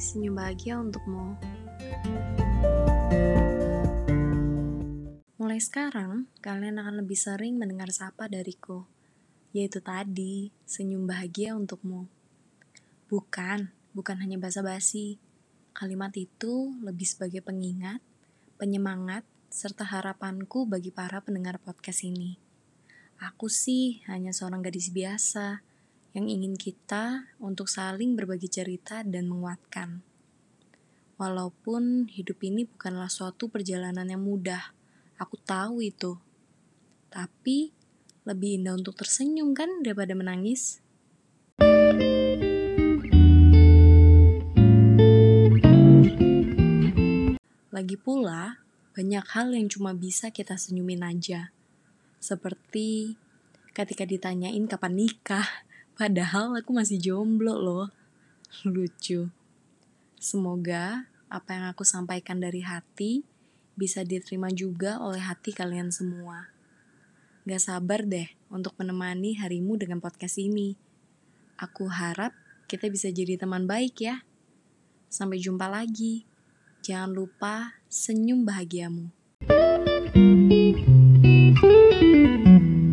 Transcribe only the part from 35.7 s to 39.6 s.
itu. Tapi lebih indah untuk tersenyum